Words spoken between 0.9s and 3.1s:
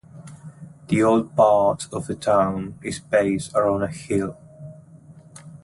old part of the town is